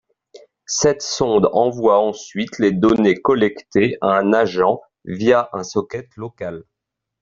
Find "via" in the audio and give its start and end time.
5.05-5.47